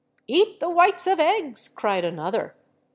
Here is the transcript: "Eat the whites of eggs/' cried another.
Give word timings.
"Eat 0.27 0.59
the 0.59 0.67
whites 0.67 1.05
of 1.05 1.19
eggs/' 1.19 1.69
cried 1.75 2.03
another. 2.03 2.55